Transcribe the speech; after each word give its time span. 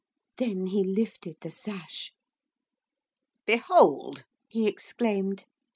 Then 0.37 0.65
he 0.65 0.83
lifted 0.83 1.37
the 1.41 1.51
sash. 1.51 2.11
'Behold!' 3.45 4.23
he 4.47 4.65
exclaimed. 4.67 5.45